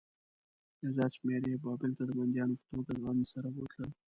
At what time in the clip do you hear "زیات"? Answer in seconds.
0.95-1.11